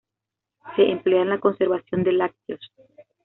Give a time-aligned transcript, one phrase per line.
[0.75, 2.71] Se emplea en la conservación de lácteos.